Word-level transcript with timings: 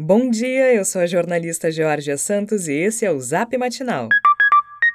Bom 0.00 0.30
dia, 0.30 0.72
eu 0.72 0.84
sou 0.84 1.02
a 1.02 1.06
jornalista 1.06 1.72
Georgia 1.72 2.16
Santos 2.16 2.68
e 2.68 2.72
esse 2.72 3.04
é 3.04 3.10
o 3.10 3.18
Zap 3.18 3.58
Matinal. 3.58 4.08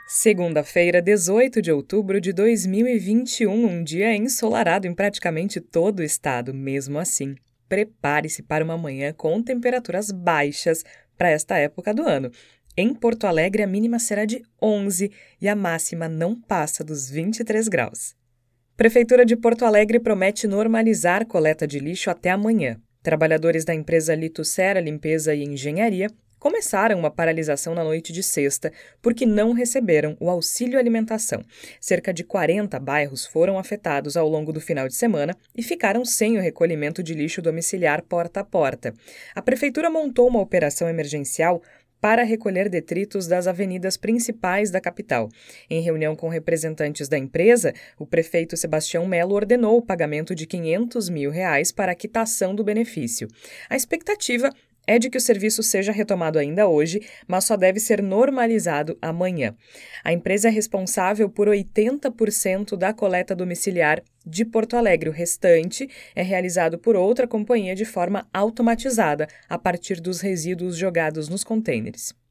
Segunda-feira, 0.08 1.02
18 1.02 1.62
de 1.62 1.74
outubro 1.74 2.22
de 2.22 2.32
2021, 2.32 3.52
um 3.52 3.84
dia 3.84 4.16
ensolarado 4.16 4.88
em 4.88 4.94
praticamente 4.96 5.60
todo 5.60 6.00
o 6.00 6.04
estado. 6.04 6.54
Mesmo 6.54 7.00
assim, 7.00 7.36
prepare-se 7.68 8.44
para 8.44 8.64
uma 8.64 8.78
manhã 8.78 9.12
com 9.12 9.44
temperaturas 9.44 10.10
baixas 10.10 10.86
para 11.18 11.32
esta 11.32 11.58
época 11.58 11.94
do 11.94 12.04
ano. 12.04 12.32
Em 12.78 12.94
Porto 12.94 13.28
Alegre, 13.28 13.62
a 13.62 13.68
mínima 13.68 14.00
será 14.00 14.24
de 14.24 14.42
11 14.62 15.12
e 15.42 15.50
a 15.50 15.56
máxima 15.56 16.08
não 16.08 16.34
passa 16.34 16.82
dos 16.82 17.10
23 17.10 17.68
graus. 17.68 18.16
Prefeitura 18.78 19.26
de 19.26 19.36
Porto 19.36 19.66
Alegre 19.66 20.00
promete 20.00 20.48
normalizar 20.48 21.26
coleta 21.26 21.68
de 21.68 21.78
lixo 21.78 22.10
até 22.10 22.30
amanhã. 22.30 22.80
Trabalhadores 23.04 23.66
da 23.66 23.74
empresa 23.74 24.16
Litucera 24.16 24.80
Limpeza 24.80 25.36
e 25.36 25.44
Engenharia 25.44 26.10
começaram 26.40 27.00
uma 27.00 27.12
paralisação 27.12 27.74
na 27.74 27.86
noite 27.86 28.12
de 28.12 28.22
sexta 28.22 28.72
porque 29.02 29.26
não 29.26 29.54
receberam 29.54 30.18
o 30.20 30.30
auxílio 30.30 30.80
alimentação. 30.80 31.42
Cerca 31.80 32.14
de 32.14 32.24
40 32.24 32.78
bairros 32.80 33.26
foram 33.26 33.60
afetados 33.60 34.18
ao 34.18 34.28
longo 34.28 34.52
do 34.52 34.60
final 34.60 34.88
de 34.88 34.96
semana 34.96 35.36
e 35.56 35.64
ficaram 35.64 36.04
sem 36.04 36.38
o 36.38 36.42
recolhimento 36.42 37.02
de 37.02 37.14
lixo 37.14 37.42
domiciliar 37.42 38.02
porta 38.02 38.42
a 38.42 38.44
porta. 38.44 38.94
A 39.36 39.42
prefeitura 39.42 39.90
montou 39.90 40.28
uma 40.28 40.42
operação 40.42 40.90
emergencial 40.90 41.62
para 42.04 42.24
recolher 42.24 42.68
detritos 42.68 43.28
das 43.28 43.48
avenidas 43.48 43.96
principais 43.96 44.70
da 44.70 44.82
capital. 44.82 45.30
Em 45.70 45.82
reunião 45.82 46.18
com 46.18 46.28
representantes 46.28 47.08
da 47.08 47.18
empresa, 47.18 47.74
o 47.98 48.06
prefeito 48.06 48.58
Sebastião 48.58 49.08
Melo 49.08 49.34
ordenou 49.34 49.78
o 49.78 49.82
pagamento 49.82 50.36
de 50.36 50.46
500 50.46 51.08
mil 51.08 51.32
reais 51.32 51.72
para 51.72 51.94
a 51.94 51.96
quitação 51.96 52.54
do 52.54 52.62
benefício. 52.62 53.30
A 53.70 53.78
expectativa 53.78 54.50
é 54.86 55.00
de 55.00 55.10
que 55.10 55.18
o 55.18 55.22
serviço 55.22 55.64
seja 55.64 55.92
retomado 55.92 56.40
ainda 56.40 56.68
hoje, 56.68 57.02
mas 57.28 57.46
só 57.46 57.56
deve 57.56 57.80
ser 57.80 58.02
normalizado 58.02 58.98
amanhã. 59.02 59.56
A 60.04 60.12
empresa 60.12 60.48
é 60.48 60.52
responsável 60.52 61.30
por 61.30 61.48
80% 61.48 62.76
da 62.76 62.94
coleta 62.94 63.36
domiciliar 63.36 64.02
de 64.26 64.46
Porto 64.46 64.76
Alegre. 64.76 65.10
O 65.10 65.14
restante 65.14 65.90
é 66.16 66.22
realizado 66.22 66.78
por 66.78 66.96
outra 66.96 67.28
companhia 67.28 67.76
de 67.76 67.86
forma 67.86 68.28
automatizada, 68.34 69.28
a 69.50 69.58
partir 69.58 70.00
dos 70.00 70.22
resíduos 70.22 70.78
jogados 70.78 71.30
nos 71.30 71.44
contêineres. 71.44 72.23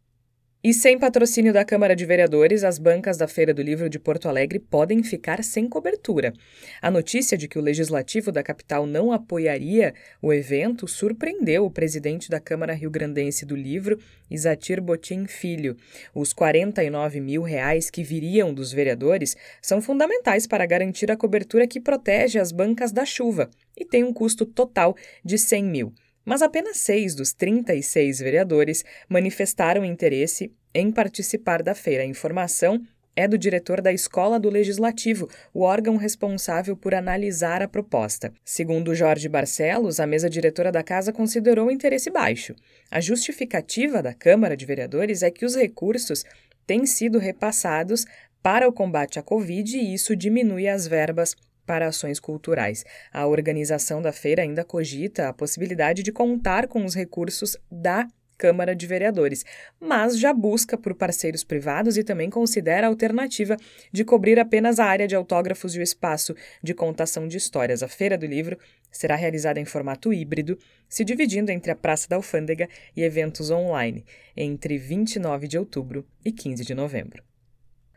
E 0.65 0.73
sem 0.73 0.97
patrocínio 0.97 1.53
da 1.53 1.65
Câmara 1.65 1.97
de 1.97 2.07
Vereadores, 2.07 2.63
as 2.63 2.79
bancas 2.79 3.17
da 3.17 3.27
Feira 3.27 3.53
do 3.53 3.61
Livro 3.61 3.91
de 3.91 3.99
Porto 3.99 4.29
Alegre 4.29 4.61
podem 4.61 5.03
ficar 5.03 5.43
sem 5.43 5.69
cobertura. 5.69 6.33
A 6.81 6.89
notícia 6.89 7.37
de 7.37 7.49
que 7.49 7.59
o 7.59 7.61
Legislativo 7.61 8.31
da 8.31 8.45
capital 8.45 8.87
não 8.87 9.11
apoiaria 9.11 9.93
o 10.23 10.33
evento 10.33 10.87
surpreendeu 10.87 11.65
o 11.65 11.71
presidente 11.71 12.31
da 12.31 12.39
Câmara 12.39 12.75
Rio-Grandense 12.75 13.45
do 13.45 13.57
Livro, 13.57 13.99
Isatir 14.31 14.81
Botim 14.81 15.27
Filho. 15.27 15.77
Os 16.15 16.33
49 16.33 17.19
mil 17.19 17.43
reais 17.43 17.91
que 17.91 18.05
viriam 18.05 18.55
dos 18.55 18.73
vereadores 18.73 19.37
são 19.61 19.83
fundamentais 19.83 20.47
para 20.47 20.65
garantir 20.65 21.11
a 21.11 21.17
cobertura 21.17 21.67
que 21.67 21.81
protege 21.81 22.39
as 22.39 22.53
bancas 22.53 22.93
da 22.93 23.05
chuva 23.05 23.51
e 23.77 23.85
tem 23.85 24.05
um 24.05 24.13
custo 24.13 24.47
total 24.47 24.95
de 25.25 25.37
100 25.39 25.65
mil 25.65 25.93
mas 26.25 26.43
apenas 26.43 26.79
seis 26.79 27.15
dos 27.15 27.33
36 27.33 28.21
vereadores 28.21 28.85
manifestaram 29.09 29.85
interesse 29.85 30.53
em 30.75 30.91
participar 30.91 31.63
da 31.63 31.75
feira. 31.75 32.03
A 32.03 32.07
informação 32.07 32.83
é 33.15 33.29
do 33.29 33.37
diretor 33.37 33.81
da 33.81 33.93
Escola 33.93 34.41
do 34.41 34.49
Legislativo, 34.49 35.29
o 35.53 35.61
órgão 35.61 35.97
responsável 35.97 36.77
por 36.77 36.95
analisar 36.95 37.61
a 37.63 37.69
proposta. 37.69 38.33
Segundo 38.45 38.95
Jorge 38.95 39.29
Barcelos, 39.29 40.01
a 40.01 40.07
mesa 40.07 40.31
diretora 40.31 40.73
da 40.73 40.83
casa 40.83 41.13
considerou 41.13 41.69
o 41.69 41.71
interesse 41.71 42.11
baixo. 42.11 42.55
A 42.91 43.01
justificativa 43.01 44.03
da 44.03 44.15
Câmara 44.15 44.57
de 44.57 44.65
Vereadores 44.65 45.23
é 45.23 45.31
que 45.31 45.45
os 45.45 45.55
recursos 45.55 46.25
têm 46.67 46.87
sido 46.87 47.19
repassados 47.19 48.07
para 48.43 48.69
o 48.69 48.73
combate 48.73 49.19
à 49.19 49.23
Covid 49.23 49.77
e 49.77 49.95
isso 49.95 50.17
diminui 50.17 50.67
as 50.67 50.89
verbas 50.89 51.37
para 51.73 51.87
ações 51.87 52.21
culturais. 52.21 52.85
A 53.11 53.27
organização 53.27 54.03
da 54.03 54.13
feira 54.13 54.43
ainda 54.43 54.63
cogita 54.63 55.27
a 55.31 55.33
possibilidade 55.33 56.03
de 56.03 56.13
contar 56.13 56.69
com 56.69 56.85
os 56.85 56.95
recursos 56.95 57.57
da 57.71 58.07
Câmara 58.37 58.77
de 58.77 58.87
Vereadores, 58.87 59.43
mas 59.81 60.19
já 60.19 60.35
busca 60.35 60.77
por 60.77 60.95
parceiros 60.95 61.43
privados 61.43 61.97
e 61.97 62.05
também 62.05 62.29
considera 62.29 62.87
a 62.87 62.91
alternativa 62.91 63.57
de 63.91 64.05
cobrir 64.05 64.39
apenas 64.39 64.79
a 64.79 64.85
área 64.85 65.09
de 65.09 65.17
autógrafos 65.17 65.75
e 65.75 65.79
o 65.79 65.83
espaço 65.83 66.35
de 66.63 66.75
contação 66.75 67.27
de 67.27 67.39
histórias. 67.39 67.83
A 67.83 67.89
Feira 67.89 68.19
do 68.19 68.27
Livro 68.27 68.59
será 68.91 69.17
realizada 69.17 69.59
em 69.59 69.65
formato 69.65 70.13
híbrido, 70.13 70.59
se 70.91 71.07
dividindo 71.07 71.51
entre 71.51 71.73
a 71.73 71.77
Praça 71.77 72.07
da 72.07 72.17
Alfândega 72.17 72.69
e 72.95 73.03
eventos 73.03 73.51
online, 73.51 74.05
entre 74.37 74.77
29 74.77 75.49
de 75.49 75.57
outubro 75.57 76.07
e 76.23 76.31
15 76.31 76.67
de 76.67 76.75
novembro. 76.75 77.32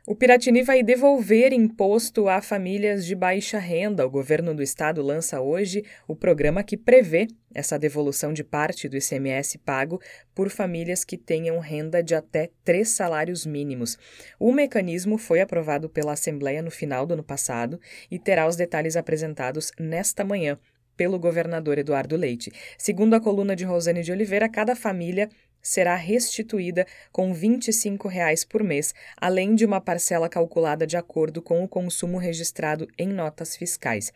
O 0.07 0.15
Piratini 0.15 0.61
vai 0.61 0.83
devolver 0.83 1.51
imposto 1.51 2.29
a 2.29 2.39
famílias 2.39 3.03
de 3.07 3.15
baixa 3.15 3.57
renda. 3.57 4.05
O 4.05 4.09
governo 4.09 4.53
do 4.53 4.61
estado 4.61 5.01
lança 5.01 5.41
hoje 5.41 5.83
o 6.07 6.15
programa 6.15 6.63
que 6.63 6.77
prevê 6.77 7.27
essa 7.51 7.79
devolução 7.79 8.31
de 8.31 8.43
parte 8.43 8.87
do 8.87 8.95
ICMS 8.95 9.57
pago 9.57 9.99
por 10.35 10.51
famílias 10.51 11.03
que 11.03 11.17
tenham 11.17 11.57
renda 11.57 12.03
de 12.03 12.13
até 12.13 12.51
três 12.63 12.89
salários 12.89 13.47
mínimos. 13.47 13.97
O 14.39 14.51
mecanismo 14.51 15.17
foi 15.17 15.41
aprovado 15.41 15.89
pela 15.89 16.13
Assembleia 16.13 16.61
no 16.61 16.69
final 16.69 17.07
do 17.07 17.15
ano 17.15 17.23
passado 17.23 17.79
e 18.11 18.19
terá 18.19 18.47
os 18.47 18.55
detalhes 18.55 18.95
apresentados 18.95 19.71
nesta 19.79 20.23
manhã 20.23 20.59
pelo 20.95 21.17
governador 21.17 21.79
Eduardo 21.79 22.15
Leite. 22.15 22.51
Segundo 22.77 23.15
a 23.15 23.19
coluna 23.19 23.55
de 23.55 23.65
Rosane 23.65 24.03
de 24.03 24.11
Oliveira, 24.11 24.47
cada 24.47 24.75
família 24.75 25.29
será 25.65 25.95
restituída 25.95 26.85
com 27.11 27.33
25 27.33 28.07
reais 28.07 28.45
por 28.45 28.63
mês, 28.63 28.93
além 29.17 29.55
de 29.55 29.65
uma 29.65 29.81
parcela 29.81 30.29
calculada 30.29 30.85
de 30.85 30.95
acordo 30.95 31.41
com 31.41 31.63
o 31.63 31.67
consumo 31.67 32.19
registrado 32.19 32.87
em 32.99 33.07
notas 33.07 33.57
fiscais. 33.57 34.13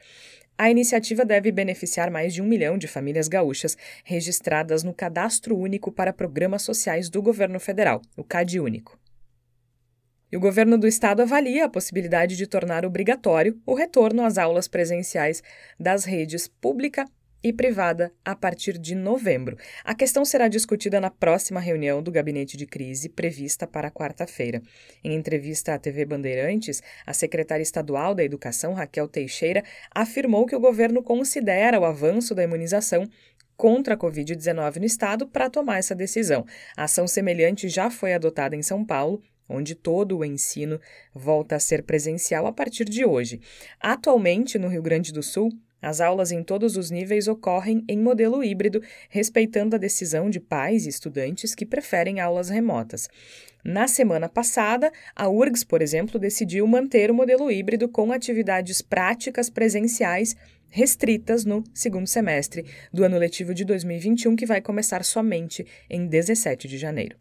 A 0.55 0.69
iniciativa 0.69 1.25
deve 1.25 1.51
beneficiar 1.51 2.11
mais 2.11 2.33
de 2.33 2.41
um 2.41 2.45
milhão 2.45 2.77
de 2.77 2.87
famílias 2.87 3.27
gaúchas 3.27 3.75
registradas 4.03 4.83
no 4.83 4.93
Cadastro 4.93 5.57
Único 5.57 5.91
para 5.91 6.13
Programas 6.13 6.61
Sociais 6.61 7.09
do 7.09 7.21
Governo 7.21 7.59
Federal, 7.59 8.01
o 8.15 8.23
CAD 8.23 8.59
Único. 8.59 8.99
E 10.31 10.37
o 10.37 10.39
governo 10.39 10.77
do 10.77 10.85
estado 10.85 11.23
avalia 11.23 11.65
a 11.65 11.69
possibilidade 11.69 12.37
de 12.37 12.45
tornar 12.45 12.85
obrigatório 12.85 13.59
o 13.65 13.73
retorno 13.73 14.23
às 14.23 14.37
aulas 14.37 14.67
presenciais 14.67 15.41
das 15.79 16.05
redes 16.05 16.47
pública 16.47 17.05
e 17.43 17.53
privada 17.53 18.11
a 18.23 18.35
partir 18.35 18.77
de 18.77 18.95
novembro. 18.95 19.57
A 19.83 19.95
questão 19.95 20.25
será 20.25 20.47
discutida 20.47 20.99
na 20.99 21.09
próxima 21.09 21.59
reunião 21.59 22.01
do 22.03 22.11
gabinete 22.11 22.57
de 22.57 22.65
crise 22.65 23.09
prevista 23.09 23.65
para 23.65 23.91
quarta-feira. 23.91 24.61
Em 25.03 25.13
entrevista 25.13 25.73
à 25.73 25.79
TV 25.79 26.05
Bandeirantes, 26.05 26.81
a 27.05 27.13
secretária 27.13 27.63
estadual 27.63 28.13
da 28.13 28.23
Educação, 28.23 28.73
Raquel 28.73 29.07
Teixeira, 29.07 29.63
afirmou 29.93 30.45
que 30.45 30.55
o 30.55 30.59
governo 30.59 31.01
considera 31.01 31.79
o 31.79 31.85
avanço 31.85 32.35
da 32.35 32.43
imunização 32.43 33.07
contra 33.55 33.95
a 33.95 33.97
Covid-19 33.97 34.77
no 34.77 34.85
estado 34.85 35.27
para 35.27 35.49
tomar 35.49 35.79
essa 35.79 35.93
decisão. 35.93 36.45
A 36.77 36.85
ação 36.85 37.05
semelhante 37.07 37.67
já 37.67 37.89
foi 37.89 38.13
adotada 38.13 38.55
em 38.55 38.63
São 38.63 38.85
Paulo 38.85 39.21
onde 39.49 39.73
todo 39.75 40.17
o 40.17 40.25
ensino 40.25 40.79
volta 41.13 41.55
a 41.55 41.59
ser 41.59 41.83
presencial 41.83 42.45
a 42.45 42.51
partir 42.51 42.85
de 42.85 43.03
hoje. 43.03 43.41
Atualmente, 43.79 44.59
no 44.59 44.67
Rio 44.67 44.81
Grande 44.81 45.11
do 45.11 45.23
Sul, 45.23 45.51
as 45.81 46.01
aulas 46.01 46.31
em 46.31 46.43
todos 46.43 46.75
os 46.75 46.91
níveis 46.91 47.27
ocorrem 47.27 47.83
em 47.87 47.97
modelo 47.97 48.43
híbrido, 48.43 48.81
respeitando 49.09 49.75
a 49.75 49.79
decisão 49.79 50.29
de 50.29 50.39
pais 50.39 50.85
e 50.85 50.89
estudantes 50.89 51.55
que 51.55 51.65
preferem 51.65 52.19
aulas 52.19 52.49
remotas. 52.49 53.07
Na 53.63 53.87
semana 53.87 54.27
passada, 54.27 54.91
a 55.15 55.29
URGS, 55.29 55.63
por 55.63 55.81
exemplo, 55.81 56.19
decidiu 56.19 56.67
manter 56.67 57.09
o 57.09 57.13
modelo 57.13 57.51
híbrido 57.51 57.87
com 57.87 58.11
atividades 58.11 58.81
práticas 58.81 59.49
presenciais 59.49 60.35
restritas 60.69 61.45
no 61.45 61.63
segundo 61.73 62.07
semestre 62.07 62.65
do 62.93 63.03
ano 63.03 63.17
letivo 63.17 63.53
de 63.53 63.65
2021, 63.65 64.35
que 64.35 64.45
vai 64.45 64.61
começar 64.61 65.03
somente 65.03 65.65
em 65.89 66.05
17 66.05 66.67
de 66.67 66.77
janeiro. 66.77 67.17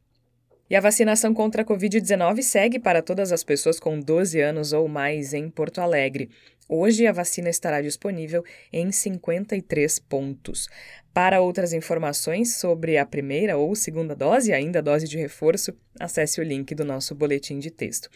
E 0.70 0.76
a 0.76 0.80
vacinação 0.80 1.32
contra 1.32 1.62
a 1.62 1.64
Covid-19 1.64 2.42
segue 2.42 2.78
para 2.78 3.00
todas 3.00 3.32
as 3.32 3.42
pessoas 3.42 3.80
com 3.80 3.98
12 3.98 4.38
anos 4.40 4.72
ou 4.74 4.86
mais 4.86 5.32
em 5.32 5.48
Porto 5.48 5.80
Alegre. 5.80 6.28
Hoje 6.68 7.06
a 7.06 7.12
vacina 7.12 7.48
estará 7.48 7.80
disponível 7.80 8.44
em 8.70 8.92
53 8.92 9.98
pontos. 10.00 10.68
Para 11.14 11.40
outras 11.40 11.72
informações 11.72 12.56
sobre 12.56 12.98
a 12.98 13.06
primeira 13.06 13.56
ou 13.56 13.74
segunda 13.74 14.14
dose, 14.14 14.52
ainda 14.52 14.82
dose 14.82 15.08
de 15.08 15.16
reforço, 15.16 15.72
acesse 16.00 16.40
o 16.40 16.44
link 16.44 16.74
do 16.74 16.84
nosso 16.84 17.14
boletim 17.14 17.58
de 17.58 17.70
texto. 17.70 18.08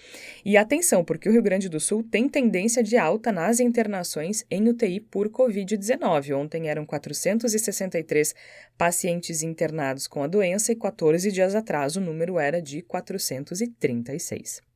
E 0.45 0.57
atenção, 0.57 1.05
porque 1.05 1.29
o 1.29 1.33
Rio 1.33 1.43
Grande 1.43 1.69
do 1.69 1.81
Sul 1.81 2.03
tem 2.03 2.29
tendência 2.29 2.83
de 2.83 2.97
alta 2.97 3.31
nas 3.31 3.61
internações 3.61 4.45
em 4.51 4.69
UTI 4.69 5.01
por 5.01 5.29
Covid-19. 5.29 6.37
Ontem 6.37 6.69
eram 6.69 6.87
463 6.87 8.35
pacientes 8.77 9.43
internados 9.43 10.07
com 10.07 10.23
a 10.23 10.27
doença 10.27 10.73
e 10.73 10.77
14 10.77 11.31
dias 11.31 11.55
atrás 11.55 11.97
o 11.97 12.01
número 12.01 12.39
era 12.39 12.61
de 12.61 12.83
436. 12.83 14.72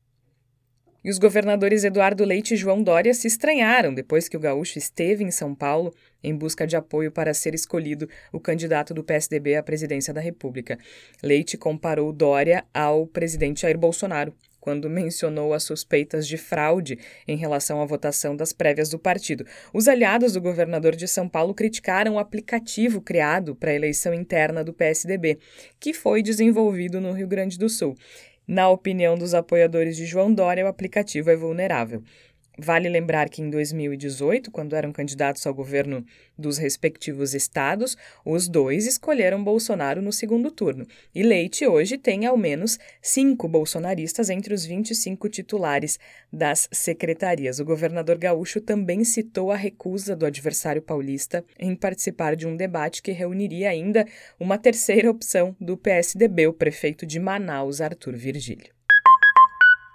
E 1.07 1.09
os 1.09 1.17
governadores 1.17 1.85
Eduardo 1.85 2.25
Leite 2.25 2.53
e 2.53 2.57
João 2.57 2.83
Dória 2.83 3.13
se 3.13 3.27
estranharam 3.27 3.93
depois 3.93 4.27
que 4.27 4.35
o 4.35 4.39
gaúcho 4.41 4.77
esteve 4.77 5.23
em 5.23 5.31
São 5.31 5.55
Paulo 5.55 5.95
em 6.21 6.35
busca 6.35 6.67
de 6.67 6.75
apoio 6.75 7.09
para 7.13 7.33
ser 7.33 7.55
escolhido 7.55 8.09
o 8.29 8.41
candidato 8.41 8.93
do 8.93 9.01
PSDB 9.01 9.55
à 9.55 9.63
presidência 9.63 10.13
da 10.13 10.19
República. 10.19 10.77
Leite 11.23 11.57
comparou 11.57 12.11
Dória 12.11 12.65
ao 12.73 13.07
presidente 13.07 13.61
Jair 13.61 13.77
Bolsonaro 13.77 14.35
quando 14.59 14.89
mencionou 14.89 15.53
as 15.53 15.63
suspeitas 15.63 16.27
de 16.27 16.35
fraude 16.35 16.99
em 17.25 17.37
relação 17.37 17.81
à 17.81 17.85
votação 17.85 18.35
das 18.35 18.51
prévias 18.51 18.89
do 18.89 18.99
partido. 18.99 19.45
Os 19.73 19.87
aliados 19.87 20.33
do 20.33 20.41
governador 20.41 20.93
de 20.93 21.07
São 21.07 21.29
Paulo 21.29 21.53
criticaram 21.53 22.15
o 22.15 22.19
aplicativo 22.19 22.99
criado 22.99 23.55
para 23.55 23.71
a 23.71 23.73
eleição 23.73 24.13
interna 24.13 24.61
do 24.61 24.73
PSDB, 24.73 25.39
que 25.79 25.93
foi 25.93 26.21
desenvolvido 26.21 26.99
no 26.99 27.13
Rio 27.13 27.29
Grande 27.29 27.57
do 27.57 27.69
Sul. 27.69 27.95
Na 28.47 28.69
opinião 28.69 29.17
dos 29.17 29.33
apoiadores 29.33 29.97
de 29.97 30.05
João 30.05 30.33
Dória, 30.33 30.63
o 30.65 30.69
aplicativo 30.69 31.29
é 31.29 31.35
vulnerável. 31.35 32.01
Vale 32.59 32.89
lembrar 32.89 33.29
que 33.29 33.39
em 33.39 33.51
2018, 33.51 34.49
quando 34.49 34.75
eram 34.75 34.91
candidatos 34.91 35.45
ao 35.45 35.53
governo 35.53 36.03
dos 36.35 36.57
respectivos 36.57 37.35
estados, 37.35 37.95
os 38.25 38.47
dois 38.47 38.87
escolheram 38.87 39.43
Bolsonaro 39.43 40.01
no 40.01 40.11
segundo 40.11 40.49
turno. 40.49 40.87
E 41.13 41.21
Leite 41.21 41.67
hoje 41.67 41.99
tem 41.99 42.25
ao 42.25 42.35
menos 42.35 42.79
cinco 42.99 43.47
bolsonaristas 43.47 44.31
entre 44.31 44.55
os 44.55 44.65
25 44.65 45.29
titulares 45.29 45.99
das 46.33 46.67
secretarias. 46.71 47.59
O 47.59 47.65
governador 47.65 48.17
gaúcho 48.17 48.59
também 48.59 49.03
citou 49.03 49.51
a 49.51 49.55
recusa 49.55 50.15
do 50.15 50.25
adversário 50.25 50.81
paulista 50.81 51.45
em 51.59 51.75
participar 51.75 52.35
de 52.35 52.47
um 52.47 52.55
debate 52.55 53.03
que 53.03 53.11
reuniria 53.11 53.69
ainda 53.69 54.03
uma 54.39 54.57
terceira 54.57 55.11
opção 55.11 55.55
do 55.61 55.77
PSDB, 55.77 56.47
o 56.47 56.53
prefeito 56.53 57.05
de 57.05 57.19
Manaus, 57.19 57.81
Arthur 57.81 58.15
Virgílio. 58.15 58.76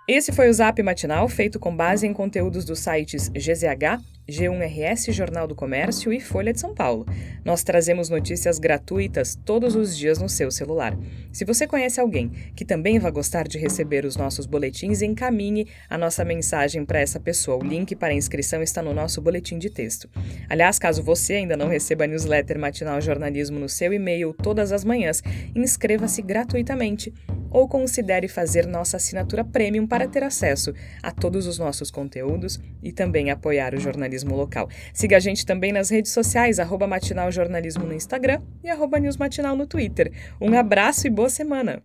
Esse 0.06 0.32
foi 0.32 0.48
o 0.48 0.52
Zap 0.52 0.82
Matinal, 0.82 1.28
feito 1.28 1.60
com 1.60 1.74
base 1.74 2.06
em 2.06 2.12
conteúdos 2.12 2.64
dos 2.64 2.80
sites 2.80 3.28
GZH, 3.28 4.02
G1RS, 4.32 5.12
Jornal 5.12 5.46
do 5.46 5.54
Comércio 5.54 6.12
e 6.12 6.18
Folha 6.18 6.52
de 6.52 6.58
São 6.58 6.74
Paulo. 6.74 7.06
Nós 7.44 7.62
trazemos 7.62 8.08
notícias 8.08 8.58
gratuitas 8.58 9.38
todos 9.44 9.76
os 9.76 9.96
dias 9.96 10.18
no 10.18 10.28
seu 10.28 10.50
celular. 10.50 10.96
Se 11.32 11.44
você 11.44 11.66
conhece 11.66 12.00
alguém 12.00 12.30
que 12.56 12.64
também 12.64 12.98
vai 12.98 13.10
gostar 13.10 13.46
de 13.46 13.58
receber 13.58 14.04
os 14.04 14.16
nossos 14.16 14.46
boletins, 14.46 15.02
encaminhe 15.02 15.68
a 15.88 15.98
nossa 15.98 16.24
mensagem 16.24 16.84
para 16.84 17.00
essa 17.00 17.20
pessoa. 17.20 17.62
O 17.62 17.66
link 17.66 17.94
para 17.94 18.12
a 18.12 18.16
inscrição 18.16 18.62
está 18.62 18.82
no 18.82 18.94
nosso 18.94 19.20
boletim 19.20 19.58
de 19.58 19.68
texto. 19.68 20.08
Aliás, 20.48 20.78
caso 20.78 21.02
você 21.02 21.34
ainda 21.34 21.56
não 21.56 21.68
receba 21.68 22.04
a 22.04 22.06
newsletter 22.06 22.58
Matinal 22.58 23.00
Jornalismo 23.00 23.58
no 23.58 23.68
seu 23.68 23.92
e-mail 23.92 24.32
todas 24.32 24.72
as 24.72 24.84
manhãs, 24.84 25.22
inscreva-se 25.54 26.22
gratuitamente 26.22 27.12
ou 27.52 27.68
considere 27.68 28.28
fazer 28.28 28.66
nossa 28.66 28.96
assinatura 28.96 29.44
premium 29.44 29.86
para 29.86 30.08
ter 30.08 30.22
acesso 30.22 30.72
a 31.02 31.10
todos 31.10 31.46
os 31.46 31.58
nossos 31.58 31.90
conteúdos 31.90 32.58
e 32.82 32.92
também 32.92 33.30
apoiar 33.30 33.74
o 33.74 33.80
jornalismo 33.80 34.21
jornalismo 34.22 34.36
local. 34.36 34.68
Siga 34.92 35.16
a 35.16 35.20
gente 35.20 35.44
também 35.44 35.72
nas 35.72 35.90
redes 35.90 36.12
sociais, 36.12 36.58
arroba 36.58 36.86
Matinal 36.86 37.30
Jornalismo 37.30 37.84
no 37.84 37.94
Instagram 37.94 38.40
e 38.62 38.70
arroba 38.70 38.98
News 38.98 39.16
Matinal 39.16 39.56
no 39.56 39.66
Twitter. 39.66 40.12
Um 40.40 40.56
abraço 40.56 41.06
e 41.06 41.10
boa 41.10 41.28
semana! 41.28 41.80